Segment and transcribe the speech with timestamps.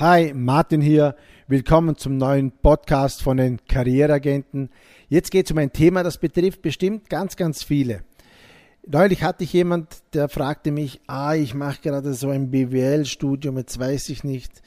[0.00, 1.14] Hi, Martin hier.
[1.46, 4.70] Willkommen zum neuen Podcast von den Karriereagenten.
[5.10, 8.00] Jetzt geht es um ein Thema, das betrifft bestimmt ganz, ganz viele.
[8.86, 13.78] Neulich hatte ich jemand, der fragte mich, ah, ich mache gerade so ein BWL-Studium, jetzt
[13.78, 14.62] weiß ich nicht,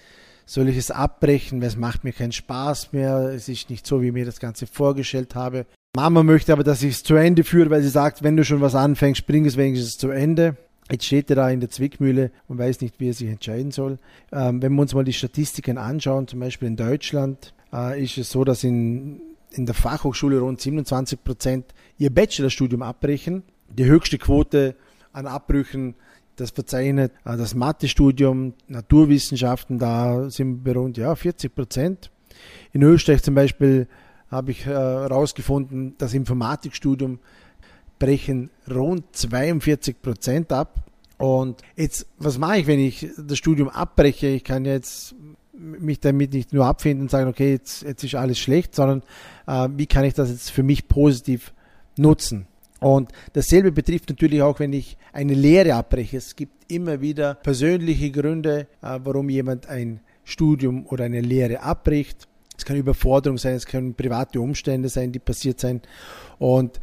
[0.45, 4.03] soll ich es abbrechen, weil es macht mir keinen Spaß mehr, es ist nicht so,
[4.03, 5.65] wie ich mir das Ganze vorgestellt habe.
[5.95, 8.61] Mama möchte aber, dass ich es zu Ende führe, weil sie sagt, wenn du schon
[8.61, 10.57] was anfängst, bring es wenigstens zu Ende.
[10.91, 13.99] Jetzt steht er da in der Zwickmühle und weiß nicht, wie er sich entscheiden soll.
[14.31, 18.29] Ähm, wenn wir uns mal die Statistiken anschauen, zum Beispiel in Deutschland, äh, ist es
[18.29, 21.65] so, dass in, in der Fachhochschule rund 27 Prozent
[21.97, 23.43] ihr Bachelorstudium abbrechen.
[23.69, 24.75] Die höchste Quote
[25.13, 25.95] an Abbrüchen,
[26.35, 32.11] das verzeichnet äh, das Mathestudium, Naturwissenschaften, da sind wir rund ja, 40 Prozent.
[32.73, 33.87] In Österreich zum Beispiel
[34.29, 37.19] habe ich herausgefunden, äh, das Informatikstudium
[38.03, 40.83] brechen rund 42 Prozent ab.
[41.17, 44.27] Und jetzt, was mache ich, wenn ich das Studium abbreche?
[44.27, 45.15] Ich kann jetzt
[45.53, 49.03] mich damit nicht nur abfinden und sagen, okay, jetzt, jetzt ist alles schlecht, sondern
[49.47, 51.53] äh, wie kann ich das jetzt für mich positiv
[51.97, 52.47] nutzen?
[52.81, 56.17] Und dasselbe betrifft natürlich auch, wenn ich eine Lehre abbreche.
[56.17, 62.27] Es gibt immer wieder persönliche Gründe, äh, warum jemand ein Studium oder eine Lehre abbricht.
[62.57, 65.81] Es kann Überforderung sein, es können private Umstände sein, die passiert sein.
[66.37, 66.81] Und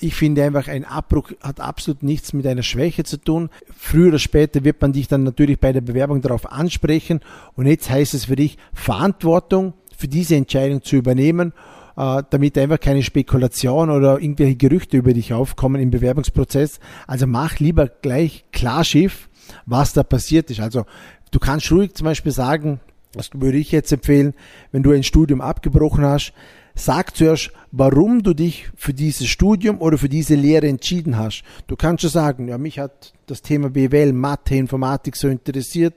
[0.00, 3.50] ich finde einfach, ein Abbruch hat absolut nichts mit einer Schwäche zu tun.
[3.76, 7.20] Früher oder später wird man dich dann natürlich bei der Bewerbung darauf ansprechen.
[7.54, 11.52] Und jetzt heißt es für dich, Verantwortung für diese Entscheidung zu übernehmen,
[11.96, 16.80] äh, damit einfach keine Spekulation oder irgendwelche Gerüchte über dich aufkommen im Bewerbungsprozess.
[17.06, 19.28] Also mach lieber gleich klar Schiff,
[19.66, 20.60] was da passiert ist.
[20.60, 20.86] Also
[21.30, 22.80] du kannst ruhig zum Beispiel sagen,
[23.12, 24.34] das würde ich jetzt empfehlen,
[24.70, 26.32] wenn du ein Studium abgebrochen hast,
[26.78, 31.42] Sag zuerst, warum du dich für dieses Studium oder für diese Lehre entschieden hast.
[31.66, 35.94] Du kannst schon sagen, ja, mich hat das Thema BWL, Mathe, Informatik so interessiert.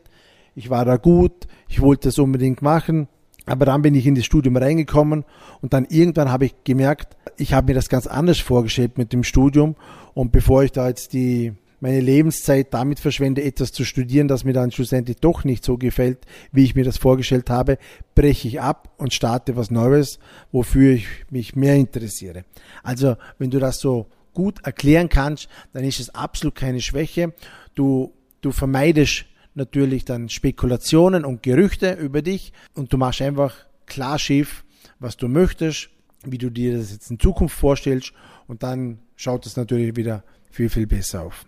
[0.55, 3.07] Ich war da gut, ich wollte das unbedingt machen.
[3.45, 5.23] Aber dann bin ich in das Studium reingekommen
[5.61, 9.23] und dann irgendwann habe ich gemerkt, ich habe mir das ganz anders vorgestellt mit dem
[9.23, 9.75] Studium.
[10.15, 14.53] Und bevor ich da jetzt die meine Lebenszeit damit verschwende, etwas zu studieren, das mir
[14.53, 16.19] dann schlussendlich doch nicht so gefällt,
[16.51, 17.77] wie ich mir das vorgestellt habe,
[18.15, 20.19] breche ich ab und starte was Neues,
[20.51, 22.45] wofür ich mich mehr interessiere.
[22.83, 27.33] Also, wenn du das so gut erklären kannst, dann ist es absolut keine Schwäche.
[27.75, 29.25] Du, du vermeidest
[29.55, 33.55] natürlich dann Spekulationen und Gerüchte über dich und du machst einfach
[33.87, 34.63] klar schief,
[34.99, 35.89] was du möchtest,
[36.23, 38.13] wie du dir das jetzt in Zukunft vorstellst
[38.47, 41.45] und dann schaut es natürlich wieder viel, viel besser auf.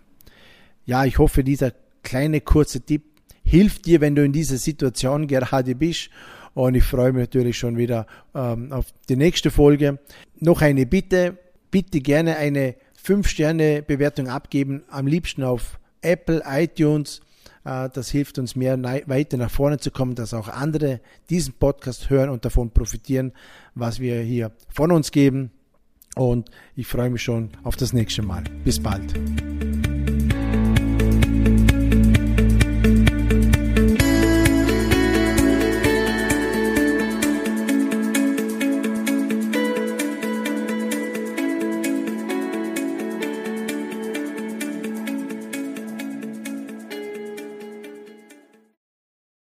[0.84, 1.72] Ja, ich hoffe, dieser
[2.02, 3.04] kleine kurze Tipp
[3.42, 6.10] hilft dir, wenn du in dieser Situation gerade bist.
[6.54, 9.98] Und ich freue mich natürlich schon wieder ähm, auf die nächste Folge.
[10.38, 11.36] Noch eine Bitte,
[11.70, 17.20] bitte gerne eine 5-Sterne-Bewertung abgeben, am liebsten auf Apple, iTunes.
[17.64, 22.08] Äh, das hilft uns mehr weiter nach vorne zu kommen, dass auch andere diesen Podcast
[22.08, 23.32] hören und davon profitieren,
[23.74, 25.50] was wir hier von uns geben.
[26.14, 28.44] Und ich freue mich schon auf das nächste Mal.
[28.64, 29.14] Bis bald.